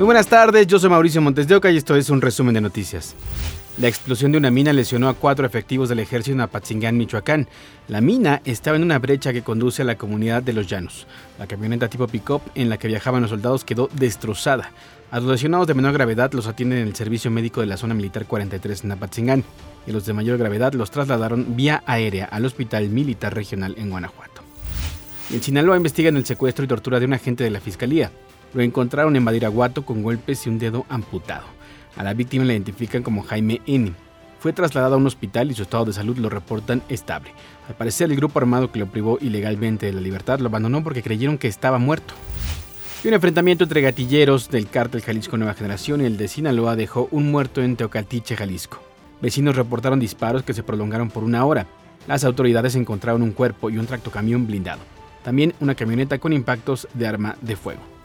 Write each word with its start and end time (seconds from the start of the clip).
Muy 0.00 0.06
buenas 0.06 0.28
tardes, 0.28 0.66
yo 0.66 0.78
soy 0.78 0.88
Mauricio 0.88 1.20
Montes 1.20 1.46
de 1.46 1.54
Oca 1.54 1.70
y 1.70 1.76
esto 1.76 1.94
es 1.94 2.08
un 2.08 2.22
resumen 2.22 2.54
de 2.54 2.62
noticias. 2.62 3.14
La 3.76 3.86
explosión 3.86 4.32
de 4.32 4.38
una 4.38 4.50
mina 4.50 4.72
lesionó 4.72 5.10
a 5.10 5.14
cuatro 5.14 5.44
efectivos 5.44 5.90
del 5.90 5.98
ejército 5.98 6.32
en 6.32 6.40
Apatzingán, 6.40 6.96
Michoacán. 6.96 7.48
La 7.86 8.00
mina 8.00 8.40
estaba 8.46 8.78
en 8.78 8.82
una 8.82 8.98
brecha 8.98 9.34
que 9.34 9.42
conduce 9.42 9.82
a 9.82 9.84
la 9.84 9.98
comunidad 9.98 10.42
de 10.42 10.54
Los 10.54 10.68
Llanos. 10.68 11.06
La 11.38 11.46
camioneta 11.46 11.88
tipo 11.88 12.08
pick-up 12.08 12.40
en 12.54 12.70
la 12.70 12.78
que 12.78 12.88
viajaban 12.88 13.20
los 13.20 13.28
soldados 13.28 13.62
quedó 13.62 13.90
destrozada. 13.92 14.72
A 15.10 15.20
los 15.20 15.32
lesionados 15.32 15.66
de 15.66 15.74
menor 15.74 15.92
gravedad 15.92 16.32
los 16.32 16.46
atienden 16.46 16.78
en 16.78 16.88
el 16.88 16.96
servicio 16.96 17.30
médico 17.30 17.60
de 17.60 17.66
la 17.66 17.76
zona 17.76 17.92
militar 17.92 18.24
43 18.24 18.84
en 18.84 18.92
Apatzingán 18.92 19.44
y 19.86 19.92
los 19.92 20.06
de 20.06 20.14
mayor 20.14 20.38
gravedad 20.38 20.72
los 20.72 20.90
trasladaron 20.90 21.56
vía 21.56 21.82
aérea 21.84 22.24
al 22.24 22.46
Hospital 22.46 22.88
Militar 22.88 23.34
Regional 23.34 23.74
en 23.76 23.90
Guanajuato. 23.90 24.40
En 25.30 25.42
Sinaloa 25.42 25.76
investigan 25.76 26.16
el 26.16 26.24
secuestro 26.24 26.64
y 26.64 26.68
tortura 26.68 26.98
de 26.98 27.04
un 27.04 27.12
agente 27.12 27.44
de 27.44 27.50
la 27.50 27.60
Fiscalía. 27.60 28.10
Lo 28.52 28.62
encontraron 28.62 29.14
en 29.16 29.24
Badiraguato 29.24 29.84
con 29.84 30.02
golpes 30.02 30.46
y 30.46 30.48
un 30.48 30.58
dedo 30.58 30.84
amputado. 30.88 31.44
A 31.96 32.02
la 32.02 32.14
víctima 32.14 32.44
la 32.44 32.52
identifican 32.52 33.02
como 33.02 33.22
Jaime 33.22 33.60
N. 33.66 33.92
Fue 34.40 34.52
trasladado 34.52 34.94
a 34.94 34.98
un 34.98 35.06
hospital 35.06 35.50
y 35.50 35.54
su 35.54 35.62
estado 35.62 35.84
de 35.84 35.92
salud 35.92 36.16
lo 36.16 36.30
reportan 36.30 36.82
estable. 36.88 37.30
Al 37.68 37.74
parecer 37.74 38.10
el 38.10 38.16
grupo 38.16 38.38
armado 38.38 38.72
que 38.72 38.78
lo 38.78 38.86
privó 38.86 39.18
ilegalmente 39.20 39.86
de 39.86 39.92
la 39.92 40.00
libertad 40.00 40.40
lo 40.40 40.48
abandonó 40.48 40.82
porque 40.82 41.02
creyeron 41.02 41.38
que 41.38 41.46
estaba 41.48 41.78
muerto. 41.78 42.14
Y 43.04 43.08
un 43.08 43.14
enfrentamiento 43.14 43.64
entre 43.64 43.82
gatilleros 43.82 44.50
del 44.50 44.68
cártel 44.68 45.02
Jalisco 45.02 45.36
Nueva 45.36 45.54
Generación 45.54 46.00
y 46.00 46.04
el 46.04 46.16
de 46.16 46.28
Sinaloa 46.28 46.76
dejó 46.76 47.08
un 47.10 47.30
muerto 47.30 47.62
en 47.62 47.76
Teocaltiche, 47.76 48.36
Jalisco. 48.36 48.82
Vecinos 49.22 49.56
reportaron 49.56 50.00
disparos 50.00 50.42
que 50.42 50.54
se 50.54 50.62
prolongaron 50.62 51.10
por 51.10 51.22
una 51.24 51.44
hora. 51.44 51.66
Las 52.06 52.24
autoridades 52.24 52.74
encontraron 52.74 53.22
un 53.22 53.32
cuerpo 53.32 53.70
y 53.70 53.78
un 53.78 53.86
tractocamión 53.86 54.46
blindado. 54.46 54.80
También 55.22 55.54
una 55.60 55.74
camioneta 55.74 56.18
con 56.18 56.32
impactos 56.32 56.88
de 56.94 57.06
arma 57.06 57.36
de 57.42 57.56
fuego. 57.56 57.99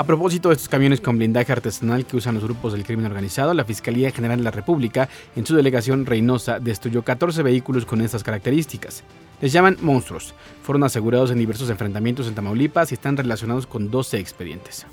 A 0.00 0.04
propósito 0.04 0.48
de 0.48 0.54
estos 0.54 0.68
camiones 0.68 1.00
con 1.00 1.18
blindaje 1.18 1.50
artesanal 1.50 2.06
que 2.06 2.16
usan 2.16 2.36
los 2.36 2.44
grupos 2.44 2.72
del 2.72 2.84
crimen 2.84 3.06
organizado, 3.06 3.52
la 3.52 3.64
Fiscalía 3.64 4.12
General 4.12 4.38
de 4.38 4.44
la 4.44 4.52
República, 4.52 5.08
en 5.34 5.44
su 5.44 5.56
delegación 5.56 6.06
Reynosa, 6.06 6.60
destruyó 6.60 7.02
14 7.02 7.42
vehículos 7.42 7.84
con 7.84 8.00
estas 8.00 8.22
características. 8.22 9.02
Les 9.40 9.52
llaman 9.52 9.76
monstruos. 9.80 10.36
Fueron 10.62 10.84
asegurados 10.84 11.32
en 11.32 11.40
diversos 11.40 11.68
enfrentamientos 11.68 12.28
en 12.28 12.36
Tamaulipas 12.36 12.92
y 12.92 12.94
están 12.94 13.16
relacionados 13.16 13.66
con 13.66 13.90
12 13.90 14.20
expedientes. 14.20 14.86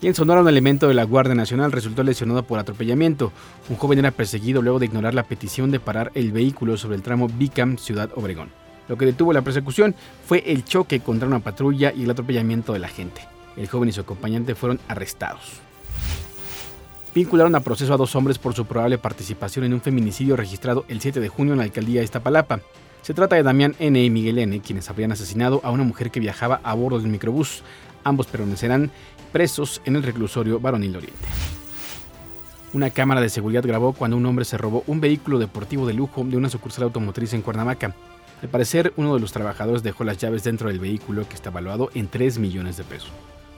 Y 0.00 0.06
en 0.06 0.14
Sonora, 0.14 0.40
un 0.40 0.48
elemento 0.48 0.88
de 0.88 0.94
la 0.94 1.04
Guardia 1.04 1.34
Nacional 1.34 1.70
resultó 1.70 2.02
lesionado 2.02 2.42
por 2.42 2.58
atropellamiento. 2.58 3.32
Un 3.68 3.76
joven 3.76 3.98
era 3.98 4.12
perseguido 4.12 4.62
luego 4.62 4.78
de 4.78 4.86
ignorar 4.86 5.12
la 5.12 5.24
petición 5.24 5.70
de 5.70 5.78
parar 5.78 6.10
el 6.14 6.32
vehículo 6.32 6.78
sobre 6.78 6.96
el 6.96 7.02
tramo 7.02 7.28
Bicam 7.28 7.76
Ciudad 7.76 8.08
Obregón. 8.14 8.48
Lo 8.88 8.96
que 8.96 9.04
detuvo 9.04 9.34
la 9.34 9.42
persecución 9.42 9.94
fue 10.24 10.42
el 10.46 10.64
choque 10.64 11.00
contra 11.00 11.28
una 11.28 11.40
patrulla 11.40 11.92
y 11.94 12.04
el 12.04 12.10
atropellamiento 12.10 12.72
de 12.72 12.78
la 12.78 12.88
gente. 12.88 13.20
El 13.56 13.68
joven 13.68 13.88
y 13.88 13.92
su 13.92 14.00
acompañante 14.00 14.54
fueron 14.54 14.80
arrestados. 14.88 15.60
Vincularon 17.14 17.54
a 17.56 17.60
proceso 17.60 17.92
a 17.92 17.96
dos 17.96 18.14
hombres 18.14 18.38
por 18.38 18.54
su 18.54 18.66
probable 18.66 18.96
participación 18.96 19.64
en 19.64 19.74
un 19.74 19.80
feminicidio 19.80 20.36
registrado 20.36 20.84
el 20.88 21.00
7 21.00 21.18
de 21.18 21.28
junio 21.28 21.54
en 21.54 21.58
la 21.58 21.64
alcaldía 21.64 22.00
de 22.00 22.04
Iztapalapa. 22.04 22.60
Se 23.02 23.14
trata 23.14 23.34
de 23.34 23.42
Damián 23.42 23.74
N. 23.80 24.00
y 24.00 24.10
Miguel 24.10 24.38
N., 24.38 24.60
quienes 24.60 24.88
habrían 24.90 25.10
asesinado 25.10 25.60
a 25.64 25.70
una 25.70 25.82
mujer 25.82 26.12
que 26.12 26.20
viajaba 26.20 26.60
a 26.62 26.74
bordo 26.74 27.00
del 27.00 27.10
microbús. 27.10 27.64
Ambos 28.04 28.28
permanecerán 28.28 28.92
presos 29.32 29.82
en 29.84 29.96
el 29.96 30.04
reclusorio 30.04 30.60
Varonil 30.60 30.96
Oriente. 30.96 31.26
Una 32.72 32.90
cámara 32.90 33.20
de 33.20 33.28
seguridad 33.28 33.66
grabó 33.66 33.92
cuando 33.92 34.16
un 34.16 34.26
hombre 34.26 34.44
se 34.44 34.56
robó 34.56 34.84
un 34.86 35.00
vehículo 35.00 35.40
deportivo 35.40 35.86
de 35.86 35.94
lujo 35.94 36.22
de 36.22 36.36
una 36.36 36.48
sucursal 36.48 36.84
automotriz 36.84 37.32
en 37.32 37.42
Cuernavaca. 37.42 37.96
Al 38.40 38.48
parecer, 38.48 38.92
uno 38.96 39.14
de 39.14 39.20
los 39.20 39.32
trabajadores 39.32 39.82
dejó 39.82 40.04
las 40.04 40.18
llaves 40.18 40.44
dentro 40.44 40.68
del 40.68 40.78
vehículo 40.78 41.28
que 41.28 41.34
está 41.34 41.50
valuado 41.50 41.90
en 41.94 42.06
3 42.06 42.38
millones 42.38 42.76
de 42.76 42.84
pesos. 42.84 43.10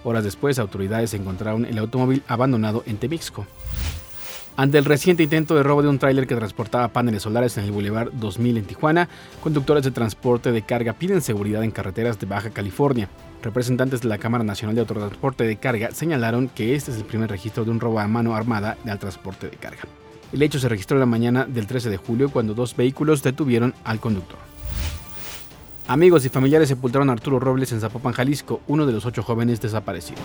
Horas 0.04 0.24
después, 0.24 0.58
autoridades 0.58 1.14
encontraron 1.14 1.64
el 1.64 1.78
automóvil 1.78 2.22
abandonado 2.26 2.82
en 2.86 2.96
Temixco. 2.96 3.46
Ante 4.54 4.76
el 4.76 4.84
reciente 4.84 5.22
intento 5.22 5.54
de 5.54 5.62
robo 5.62 5.82
de 5.82 5.88
un 5.88 5.98
tráiler 5.98 6.26
que 6.26 6.36
transportaba 6.36 6.88
paneles 6.88 7.22
solares 7.22 7.56
en 7.56 7.64
el 7.64 7.72
Boulevard 7.72 8.12
2000 8.12 8.58
en 8.58 8.64
Tijuana, 8.64 9.08
conductores 9.42 9.82
de 9.82 9.92
transporte 9.92 10.52
de 10.52 10.60
carga 10.60 10.92
piden 10.92 11.22
seguridad 11.22 11.64
en 11.64 11.70
carreteras 11.70 12.20
de 12.20 12.26
Baja 12.26 12.50
California. 12.50 13.08
Representantes 13.42 14.02
de 14.02 14.08
la 14.08 14.18
Cámara 14.18 14.44
Nacional 14.44 14.74
de 14.74 14.82
Autotransporte 14.82 15.44
de 15.44 15.56
Carga 15.56 15.90
señalaron 15.92 16.48
que 16.48 16.74
este 16.74 16.90
es 16.90 16.98
el 16.98 17.04
primer 17.04 17.30
registro 17.30 17.64
de 17.64 17.70
un 17.70 17.80
robo 17.80 17.98
a 17.98 18.06
mano 18.06 18.34
armada 18.34 18.76
al 18.86 18.98
transporte 18.98 19.48
de 19.48 19.56
carga. 19.56 19.82
El 20.32 20.42
hecho 20.42 20.58
se 20.58 20.68
registró 20.68 20.98
la 20.98 21.06
mañana 21.06 21.44
del 21.44 21.66
13 21.66 21.90
de 21.90 21.96
julio 21.96 22.30
cuando 22.30 22.54
dos 22.54 22.76
vehículos 22.76 23.22
detuvieron 23.22 23.74
al 23.84 24.00
conductor. 24.00 24.51
Amigos 25.88 26.24
y 26.24 26.28
familiares 26.28 26.68
sepultaron 26.68 27.10
a 27.10 27.12
Arturo 27.12 27.40
Robles 27.40 27.72
en 27.72 27.80
Zapopan, 27.80 28.12
Jalisco, 28.12 28.60
uno 28.68 28.86
de 28.86 28.92
los 28.92 29.04
ocho 29.04 29.22
jóvenes 29.22 29.60
desaparecidos. 29.60 30.22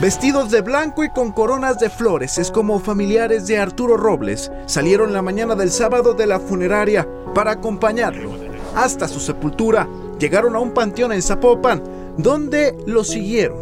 Vestidos 0.00 0.50
de 0.50 0.60
blanco 0.60 1.02
y 1.02 1.08
con 1.08 1.32
coronas 1.32 1.78
de 1.78 1.88
flores, 1.88 2.36
es 2.36 2.50
como 2.50 2.78
familiares 2.78 3.46
de 3.46 3.58
Arturo 3.58 3.96
Robles 3.96 4.52
salieron 4.66 5.14
la 5.14 5.22
mañana 5.22 5.54
del 5.54 5.70
sábado 5.70 6.12
de 6.12 6.26
la 6.26 6.38
funeraria 6.38 7.08
para 7.34 7.52
acompañarlo 7.52 8.32
hasta 8.74 9.08
su 9.08 9.20
sepultura. 9.20 9.88
Llegaron 10.18 10.54
a 10.54 10.60
un 10.60 10.72
panteón 10.72 11.12
en 11.12 11.22
Zapopan, 11.22 11.82
donde 12.18 12.76
lo 12.86 13.04
siguieron 13.04 13.56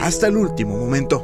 hasta 0.00 0.26
el 0.26 0.36
último 0.36 0.76
momento. 0.76 1.22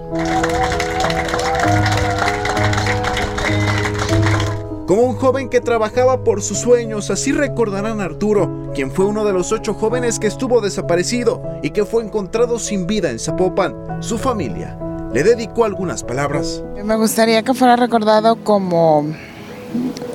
Joven 5.24 5.48
que 5.48 5.62
trabajaba 5.62 6.22
por 6.22 6.42
sus 6.42 6.58
sueños, 6.58 7.10
así 7.10 7.32
recordarán 7.32 8.02
a 8.02 8.04
Arturo, 8.04 8.70
quien 8.74 8.90
fue 8.90 9.06
uno 9.06 9.24
de 9.24 9.32
los 9.32 9.52
ocho 9.52 9.72
jóvenes 9.72 10.18
que 10.18 10.26
estuvo 10.26 10.60
desaparecido 10.60 11.42
y 11.62 11.70
que 11.70 11.86
fue 11.86 12.04
encontrado 12.04 12.58
sin 12.58 12.86
vida 12.86 13.10
en 13.10 13.18
Zapopan. 13.18 14.02
Su 14.02 14.18
familia 14.18 14.78
le 15.14 15.22
dedicó 15.22 15.64
algunas 15.64 16.04
palabras. 16.04 16.62
Me 16.84 16.94
gustaría 16.96 17.42
que 17.42 17.54
fuera 17.54 17.74
recordado 17.74 18.36
como 18.36 19.06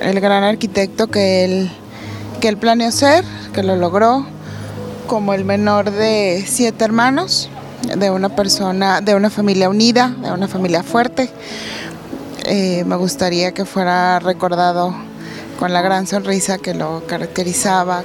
el 0.00 0.20
gran 0.20 0.44
arquitecto 0.44 1.08
que 1.08 1.44
él, 1.44 1.72
que 2.40 2.46
él 2.46 2.56
planeó 2.56 2.92
ser, 2.92 3.24
que 3.52 3.64
lo 3.64 3.74
logró, 3.74 4.24
como 5.08 5.34
el 5.34 5.44
menor 5.44 5.90
de 5.90 6.44
siete 6.46 6.84
hermanos, 6.84 7.50
de 7.98 8.12
una 8.12 8.28
persona, 8.28 9.00
de 9.00 9.16
una 9.16 9.28
familia 9.28 9.70
unida, 9.70 10.14
de 10.22 10.30
una 10.30 10.46
familia 10.46 10.84
fuerte 10.84 11.30
eh, 12.52 12.82
me 12.84 12.96
gustaría 12.96 13.54
que 13.54 13.64
fuera 13.64 14.18
recordado 14.18 14.92
con 15.56 15.72
la 15.72 15.82
gran 15.82 16.08
sonrisa 16.08 16.58
que 16.58 16.74
lo 16.74 17.06
caracterizaba, 17.06 18.02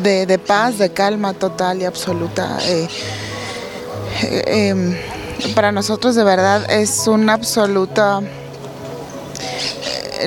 de, 0.00 0.38
paz, 0.38 0.78
de 0.78 0.92
calma 0.92 1.32
total 1.32 1.82
y 1.82 1.86
absoluta. 1.86 2.58
Eh, 2.66 2.88
eh, 4.22 4.68
em, 4.68 4.94
para 5.56 5.72
nosotros 5.72 6.14
de 6.14 6.22
verdad 6.22 6.70
es 6.70 7.08
una 7.08 7.32
absoluta, 7.32 8.20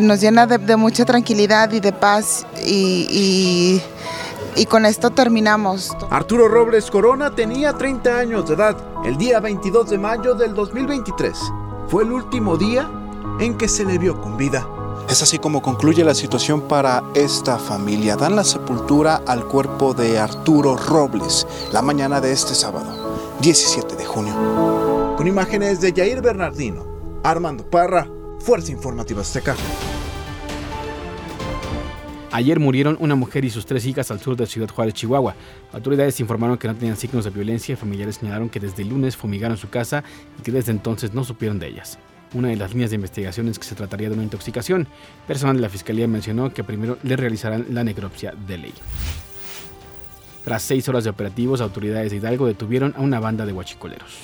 nos 0.02 0.20
llena 0.20 0.46
de, 0.46 0.76
mucha 0.76 1.06
tranquilidad 1.06 1.72
y 1.72 1.80
de 1.80 1.94
paz 1.94 2.46
y, 2.66 3.82
y 4.58 4.66
con 4.66 4.86
esto 4.86 5.12
terminamos. 5.12 5.96
Arturo 6.10 6.50
Robles 6.50 6.92
Corona 6.92 7.34
tenía 7.34 7.72
30 7.72 8.18
años 8.18 8.46
de 8.46 8.56
edad 8.56 8.76
el 9.06 9.16
día 9.16 9.40
22 9.40 9.90
de 9.90 9.98
mayo 9.98 10.34
del 10.34 10.54
2023. 10.54 11.32
Fue 11.88 12.04
el 12.04 12.12
último 12.12 12.58
día 12.58 12.90
en 13.40 13.58
que 13.58 13.68
se 13.68 13.86
le 13.86 13.98
vio 13.98 14.20
con 14.22 14.38
vida. 14.38 14.68
Es 15.10 15.22
así 15.22 15.38
como 15.38 15.62
concluye 15.62 16.04
la 16.04 16.16
situación 16.16 16.62
para 16.62 17.04
esta 17.14 17.58
familia. 17.58 18.16
Dan 18.16 18.36
la 18.36 18.44
sepultura 18.44 19.22
al 19.28 19.46
cuerpo 19.46 19.94
de 19.94 20.18
Arturo 20.18 20.78
Robles 20.78 21.46
la 21.72 21.82
mañana 21.82 22.22
de 22.22 22.32
este 22.32 22.56
sábado, 22.56 23.38
17 23.42 23.96
de 23.96 24.06
junio. 24.06 25.16
Con 25.18 25.28
imágenes 25.28 25.82
de 25.82 25.94
Jair 25.94 26.22
Bernardino, 26.22 26.86
Armando 27.24 27.70
Parra, 27.70 28.08
Fuerza 28.40 28.72
Informativa 28.72 29.22
Azteca. 29.22 29.56
Ayer 32.32 32.60
murieron 32.60 32.98
una 33.00 33.14
mujer 33.14 33.46
y 33.46 33.52
sus 33.52 33.68
tres 33.68 33.86
hijas 33.86 34.10
al 34.10 34.20
sur 34.20 34.36
de 34.36 34.48
Ciudad 34.48 34.68
Juárez, 34.68 34.96
Chihuahua. 34.96 35.36
Autoridades 35.72 36.20
informaron 36.20 36.58
que 36.58 36.68
no 36.68 36.76
tenían 36.76 36.98
signos 36.98 37.26
de 37.26 37.30
violencia 37.30 37.74
y 37.74 37.76
familiares 37.76 38.16
señalaron 38.16 38.50
que 38.50 38.60
desde 38.60 38.82
el 38.82 38.90
lunes 38.90 39.16
fumigaron 39.16 39.56
su 39.56 39.70
casa 39.70 40.04
y 40.40 40.42
que 40.42 40.52
desde 40.52 40.72
entonces 40.72 41.14
no 41.14 41.24
supieron 41.24 41.60
de 41.60 41.68
ellas. 41.68 42.00
Una 42.34 42.48
de 42.48 42.56
las 42.56 42.72
líneas 42.72 42.90
de 42.90 42.96
investigación 42.96 43.48
es 43.48 43.60
que 43.60 43.66
se 43.66 43.76
trataría 43.76 44.10
de 44.10 44.16
una 44.16 44.24
intoxicación. 44.24 44.88
Personal 45.28 45.56
de 45.56 45.62
la 45.62 45.70
Fiscalía 45.70 46.08
mencionó 46.08 46.52
que 46.52 46.64
primero 46.64 46.98
le 47.04 47.16
realizarán 47.16 47.68
la 47.70 47.84
necropsia 47.84 48.34
de 48.48 48.58
ley. 48.58 48.74
Tras 50.44 50.64
seis 50.64 50.90
horas 50.90 51.04
de 51.04 51.12
operativos, 51.12 51.62
autoridades 51.62 52.12
de 52.12 52.18
Hidalgo 52.18 52.48
detuvieron 52.48 52.94
a 52.98 53.02
una 53.02 53.20
banda 53.20 53.46
de 53.46 53.54
huachicoleros. 53.54 54.18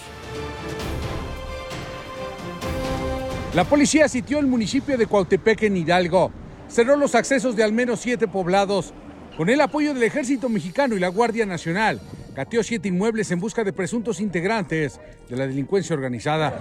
La 3.54 3.64
policía 3.64 4.08
sitió 4.08 4.40
el 4.40 4.48
municipio 4.48 4.98
de 4.98 5.06
Cuautepec 5.08 5.64
en 5.64 5.78
Hidalgo. 5.78 6.32
Cerró 6.68 6.96
los 6.96 7.16
accesos 7.16 7.56
de 7.56 7.64
al 7.64 7.74
menos 7.74 8.00
siete 8.00 8.28
poblados. 8.28 8.94
Con 9.38 9.50
el 9.50 9.62
apoyo 9.62 9.94
del 9.94 10.04
ejército 10.04 10.50
mexicano 10.50 10.96
y 10.96 11.00
la 11.00 11.08
Guardia 11.08 11.46
Nacional, 11.46 12.02
cateó 12.40 12.64
siete 12.64 12.88
inmuebles 12.88 13.30
en 13.32 13.40
busca 13.42 13.66
de 13.66 13.74
presuntos 13.74 14.22
integrantes 14.22 15.02
de 15.28 15.36
la 15.36 15.46
delincuencia 15.46 15.94
organizada. 15.94 16.58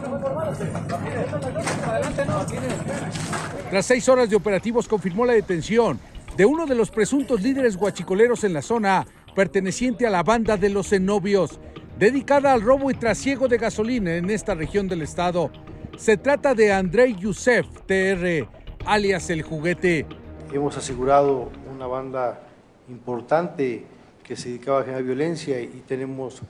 Tras 3.70 3.86
seis 3.86 4.08
horas 4.08 4.28
de 4.28 4.34
operativos 4.34 4.88
confirmó 4.88 5.24
la 5.24 5.34
detención 5.34 6.00
de 6.36 6.44
uno 6.44 6.66
de 6.66 6.74
los 6.74 6.90
presuntos 6.90 7.42
líderes 7.42 7.76
guachicoleros 7.76 8.42
en 8.42 8.54
la 8.54 8.62
zona, 8.62 9.06
perteneciente 9.36 10.04
a 10.04 10.10
la 10.10 10.24
banda 10.24 10.56
de 10.56 10.68
los 10.68 10.88
cenobios. 10.88 11.60
dedicada 11.96 12.52
al 12.52 12.62
robo 12.62 12.90
y 12.90 12.94
trasiego 12.94 13.46
de 13.46 13.58
gasolina 13.58 14.16
en 14.16 14.30
esta 14.30 14.54
región 14.54 14.88
del 14.88 15.02
estado. 15.02 15.52
Se 15.96 16.16
trata 16.16 16.54
de 16.54 16.72
Andrei 16.72 17.14
Yusef, 17.14 17.66
TR, 17.86 18.48
alias 18.84 19.30
El 19.30 19.42
Juguete. 19.42 20.06
Hemos 20.52 20.76
asegurado 20.76 21.52
una 21.72 21.86
banda 21.86 22.40
importante 22.88 23.86
que 24.28 24.36
se 24.36 24.50
dedicaba 24.50 24.80
a 24.80 24.82
generar 24.82 25.02
violencia 25.02 25.58
y 25.58 25.82
tenemos 25.88 26.42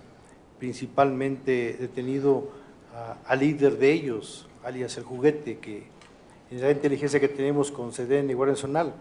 principalmente 0.58 1.76
detenido 1.78 2.50
al 3.24 3.38
líder 3.38 3.78
de 3.78 3.92
ellos, 3.92 4.48
alias 4.64 4.96
El 4.98 5.04
Juguete, 5.04 5.58
que 5.58 5.84
en 6.50 6.60
la 6.60 6.72
inteligencia 6.72 7.20
que 7.20 7.28
tenemos 7.28 7.70
con 7.70 7.92
CDN 7.92 8.30
y 8.30 8.34
Guardia 8.34 8.54
Nacional 8.54 8.94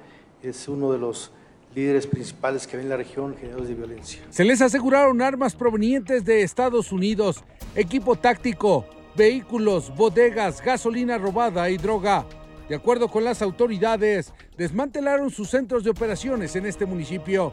es 0.44 0.68
uno 0.68 0.92
de 0.92 1.00
los 1.00 1.32
líderes 1.74 2.06
principales 2.06 2.68
que 2.68 2.78
ven 2.78 2.86
en 2.86 2.90
la 2.92 2.98
región 2.98 3.36
generadores 3.36 3.70
de 3.70 3.74
violencia. 3.74 4.22
Se 4.30 4.46
les 4.46 4.62
aseguraron 4.62 5.24
armas 5.24 5.56
provenientes 5.56 6.24
de 6.24 6.44
Estados 6.44 6.92
Unidos, 6.92 7.44
equipo 7.74 8.16
táctico, 8.16 8.86
vehículos, 9.16 9.92
bodegas, 9.96 10.62
gasolina 10.62 11.18
robada 11.18 11.68
y 11.72 11.78
droga. 11.78 12.28
De 12.70 12.76
acuerdo 12.76 13.08
con 13.08 13.24
las 13.24 13.42
autoridades, 13.42 14.34
desmantelaron 14.56 15.32
sus 15.32 15.50
centros 15.50 15.84
de 15.84 15.90
operaciones 15.90 16.56
en 16.56 16.68
este 16.68 16.86
municipio. 16.86 17.52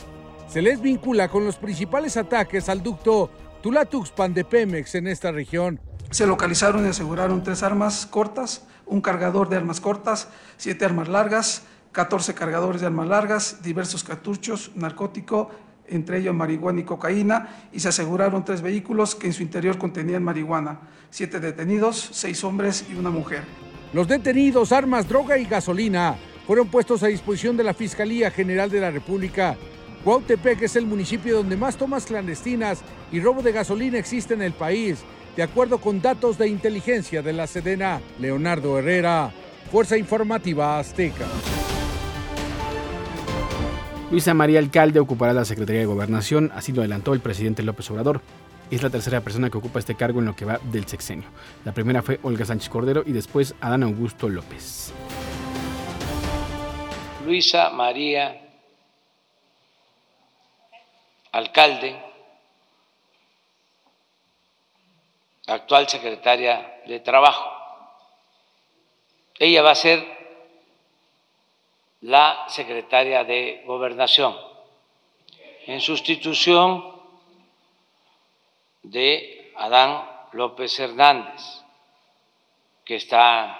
Se 0.55 0.63
les 0.63 0.81
vincula 0.81 1.27
con 1.27 1.45
los 1.45 1.57
principales 1.57 2.17
ataques 2.17 2.69
al 2.69 2.81
ducto 2.81 3.29
Tulatuxpan 3.61 4.33
de 4.33 4.45
Pemex 4.45 4.95
en 4.95 5.09
esta 5.09 5.33
región. 5.33 5.81
Se 6.13 6.29
localizaron 6.29 6.87
y 6.87 6.91
aseguraron 6.91 7.43
tres 7.43 7.65
armas 7.65 8.07
cortas, 8.07 8.65
un 8.87 9.01
cargador 9.01 9.49
de 9.49 9.57
armas 9.57 9.81
cortas, 9.81 10.29
siete 10.57 10.85
armas 10.85 11.09
largas, 11.09 11.65
14 11.91 12.35
cargadores 12.35 12.83
de 12.83 12.87
armas 12.87 13.09
largas, 13.09 13.65
diversos 13.65 14.05
cartuchos, 14.05 14.71
narcótico, 14.77 15.51
entre 15.89 16.19
ellos 16.19 16.37
marihuana 16.37 16.83
y 16.83 16.85
cocaína, 16.85 17.69
y 17.73 17.81
se 17.81 17.89
aseguraron 17.89 18.45
tres 18.45 18.63
vehículos 18.63 19.17
que 19.17 19.27
en 19.27 19.33
su 19.33 19.43
interior 19.43 19.77
contenían 19.77 20.23
marihuana, 20.23 20.83
siete 21.11 21.41
detenidos, 21.41 22.11
seis 22.13 22.45
hombres 22.45 22.85
y 22.89 22.95
una 22.95 23.11
mujer. 23.11 23.43
Los 23.93 24.07
detenidos, 24.07 24.71
armas, 24.71 25.09
droga 25.09 25.37
y 25.37 25.47
gasolina 25.47 26.15
fueron 26.47 26.69
puestos 26.69 27.03
a 27.03 27.09
disposición 27.09 27.57
de 27.57 27.65
la 27.65 27.75
Fiscalía 27.75 28.31
General 28.31 28.71
de 28.71 28.81
la 28.81 28.93
República. 28.93 29.57
Cuautepec 30.05 30.61
es 30.61 30.77
el 30.77 30.85
municipio 30.85 31.37
donde 31.37 31.57
más 31.57 31.79
tomas 31.79 32.05
clandestinas 32.05 32.83
y 33.11 33.21
robo 33.21 33.41
de 33.41 33.53
gasolina 33.53 33.97
existe 33.99 34.35
en 34.35 34.43
el 34.43 34.53
país, 34.53 35.03
de 35.35 35.43
acuerdo 35.43 35.79
con 35.79 36.03
datos 36.03 36.37
de 36.37 36.47
inteligencia 36.47 37.23
de 37.23 37.33
la 37.33 37.47
Sedena. 37.47 38.03
Leonardo 38.21 38.79
Herrera, 38.79 39.33
Fuerza 39.73 39.97
Informativa 39.97 40.79
Azteca. 40.79 41.25
Luisa 44.11 44.35
María 44.35 44.59
Alcalde 44.59 45.01
ocupará 45.01 45.33
la 45.33 45.47
Secretaría 45.47 45.81
de 45.81 45.87
Gobernación, 45.87 46.53
así 46.55 46.73
lo 46.73 46.83
adelantó 46.83 47.15
el 47.15 47.21
presidente 47.21 47.63
López 47.63 47.91
Obrador. 47.91 48.21
Es 48.71 48.83
la 48.83 48.91
tercera 48.91 49.23
persona 49.23 49.49
que 49.49 49.57
ocupa 49.57 49.79
este 49.79 49.95
cargo 49.95 50.21
en 50.21 50.27
lo 50.27 50.37
que 50.37 50.45
va 50.45 50.61
del 50.71 50.87
sexenio. 50.87 51.29
La 51.65 51.73
primera 51.73 52.03
fue 52.03 52.21
Olga 52.23 52.45
Sánchez 52.45 52.69
Cordero 52.69 53.05
y 53.07 53.13
después 53.13 53.55
Adán 53.63 53.83
Augusto 53.83 54.29
López. 54.29 54.93
Luisa 57.25 57.71
María 57.71 58.44
Alcalde, 61.35 62.01
actual 65.49 65.89
secretaria 65.89 66.81
de 66.87 67.01
Trabajo. 67.01 67.51
Ella 69.41 69.63
va 69.63 69.73
a 69.73 69.75
ser 69.75 69.99
la 72.03 72.45
secretaria 72.49 73.25
de 73.25 73.65
Gobernación, 73.67 74.39
en 75.67 75.81
sustitución 75.81 77.03
de 78.85 79.53
Adán 79.57 80.09
López 80.35 80.79
Hernández, 80.79 81.65
que 82.85 82.95
está 82.95 83.59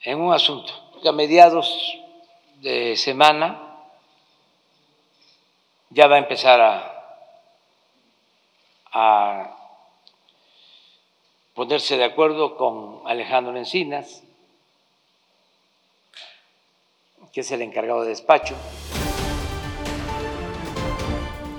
en 0.00 0.18
un 0.18 0.32
asunto. 0.32 0.85
A 1.06 1.12
mediados 1.12 1.96
de 2.62 2.96
semana 2.96 3.62
ya 5.90 6.08
va 6.08 6.16
a 6.16 6.18
empezar 6.18 6.60
a, 6.60 7.20
a 8.92 9.56
ponerse 11.54 11.96
de 11.96 12.02
acuerdo 12.02 12.56
con 12.56 13.02
Alejandro 13.06 13.56
Encinas, 13.56 14.24
que 17.32 17.42
es 17.42 17.52
el 17.52 17.62
encargado 17.62 18.02
de 18.02 18.08
despacho. 18.08 18.56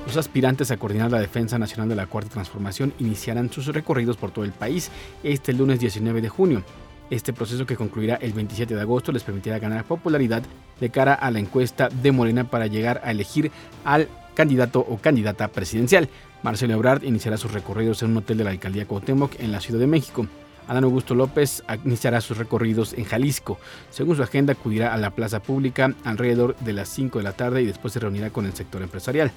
Los 0.06 0.18
aspirantes 0.18 0.72
a 0.72 0.78
coordinar 0.78 1.10
la 1.10 1.20
Defensa 1.20 1.58
Nacional 1.58 1.88
de 1.88 1.96
la 1.96 2.08
Cuarta 2.08 2.32
Transformación 2.32 2.94
iniciarán 3.00 3.50
sus 3.50 3.68
recorridos 3.68 4.18
por 4.18 4.32
todo 4.32 4.44
el 4.44 4.52
país 4.52 4.92
este 5.24 5.54
lunes 5.54 5.80
19 5.80 6.20
de 6.22 6.30
junio. 6.30 6.64
Este 7.10 7.32
proceso 7.32 7.66
que 7.66 7.78
concluirá 7.78 8.16
el 8.16 8.34
27 8.34 8.76
de 8.76 8.82
agosto 8.82 9.12
les 9.12 9.24
permitirá 9.24 9.60
ganar 9.60 9.86
popularidad 9.86 10.44
de 10.80 10.90
cara 10.90 11.14
a 11.14 11.32
la 11.32 11.40
encuesta 11.40 11.88
de 11.90 12.12
Morena 12.12 12.50
para 12.50 12.68
llegar 12.68 13.02
a 13.04 13.12
elegir 13.12 13.50
al 13.86 14.10
candidato 14.36 14.82
o 14.82 14.98
candidata 14.98 15.48
presidencial. 15.48 16.10
Marcelo 16.44 16.74
Ebrard 16.74 17.04
iniciará 17.04 17.38
sus 17.38 17.54
recorridos 17.54 18.04
en 18.04 18.12
un 18.12 18.18
hotel 18.18 18.38
de 18.38 18.44
la 18.44 18.52
alcaldía 18.52 18.86
Cuauhtémoc 18.86 19.40
en 19.40 19.52
la 19.52 19.62
Ciudad 19.62 19.80
de 19.80 19.88
México. 19.88 20.28
Adán 20.68 20.84
Augusto 20.84 21.16
López 21.16 21.64
iniciará 21.86 22.20
sus 22.20 22.38
recorridos 22.38 22.94
en 22.94 23.06
Jalisco. 23.06 23.58
Según 23.90 24.18
su 24.18 24.24
agenda, 24.24 24.52
acudirá 24.52 24.94
a 24.94 24.98
la 24.98 25.12
plaza 25.12 25.42
pública 25.42 25.96
alrededor 26.04 26.58
de 26.58 26.74
las 26.74 26.90
5 26.90 27.20
de 27.20 27.24
la 27.24 27.32
tarde 27.32 27.62
y 27.62 27.66
después 27.66 27.94
se 27.94 28.02
reunirá 28.02 28.32
con 28.32 28.46
el 28.46 28.54
sector 28.54 28.82
empresarial. 28.82 29.32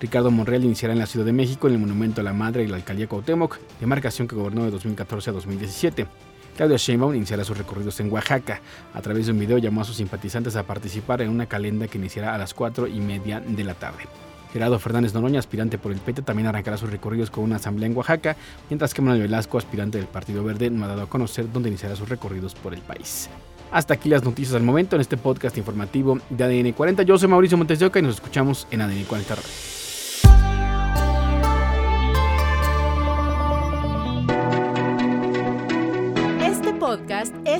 Ricardo 0.00 0.32
Monreal 0.32 0.64
iniciará 0.64 0.92
en 0.92 0.98
la 0.98 1.06
Ciudad 1.06 1.24
de 1.24 1.32
México 1.32 1.68
en 1.68 1.74
el 1.74 1.78
Monumento 1.78 2.20
a 2.20 2.24
la 2.24 2.32
Madre 2.32 2.64
y 2.64 2.66
la 2.66 2.76
Alcaldía 2.76 3.06
Cuauhtémoc, 3.06 3.58
demarcación 3.78 4.26
que 4.26 4.34
gobernó 4.34 4.64
de 4.64 4.72
2014 4.72 5.30
a 5.30 5.32
2017. 5.32 6.06
Claudia 6.56 6.76
Sheinbaum 6.76 7.14
iniciará 7.14 7.44
sus 7.44 7.58
recorridos 7.58 7.98
en 8.00 8.12
Oaxaca. 8.12 8.60
A 8.92 9.02
través 9.02 9.26
de 9.26 9.32
un 9.32 9.38
video 9.38 9.58
llamó 9.58 9.80
a 9.80 9.84
sus 9.84 9.96
simpatizantes 9.96 10.56
a 10.56 10.62
participar 10.62 11.20
en 11.22 11.30
una 11.30 11.46
calenda 11.46 11.88
que 11.88 11.98
iniciará 11.98 12.34
a 12.34 12.38
las 12.38 12.54
4 12.54 12.86
y 12.86 13.00
media 13.00 13.40
de 13.40 13.64
la 13.64 13.74
tarde. 13.74 14.04
Gerardo 14.52 14.78
Fernández 14.78 15.12
Noroña, 15.14 15.40
aspirante 15.40 15.78
por 15.78 15.90
el 15.90 15.98
PT, 15.98 16.22
también 16.22 16.46
arrancará 16.46 16.76
sus 16.76 16.88
recorridos 16.88 17.28
con 17.28 17.42
una 17.42 17.56
asamblea 17.56 17.88
en 17.88 17.96
Oaxaca, 17.96 18.36
mientras 18.70 18.94
que 18.94 19.02
Manuel 19.02 19.22
Velasco, 19.22 19.58
aspirante 19.58 19.98
del 19.98 20.06
Partido 20.06 20.44
Verde, 20.44 20.70
no 20.70 20.84
ha 20.84 20.88
dado 20.88 21.02
a 21.02 21.08
conocer 21.08 21.50
dónde 21.52 21.70
iniciará 21.70 21.96
sus 21.96 22.08
recorridos 22.08 22.54
por 22.54 22.72
el 22.72 22.80
país. 22.80 23.28
Hasta 23.72 23.94
aquí 23.94 24.08
las 24.08 24.22
noticias 24.22 24.54
al 24.54 24.62
momento 24.62 24.94
en 24.94 25.00
este 25.02 25.16
podcast 25.16 25.58
informativo 25.58 26.20
de 26.30 26.44
ADN 26.44 26.72
40. 26.72 27.02
Yo 27.02 27.18
soy 27.18 27.28
Mauricio 27.28 27.58
Montes 27.58 27.80
de 27.80 27.86
Oca 27.86 27.98
y 27.98 28.02
nos 28.02 28.14
escuchamos 28.14 28.68
en 28.70 28.82
ADN 28.82 29.02
40 29.02 29.34
Radio. 29.34 29.83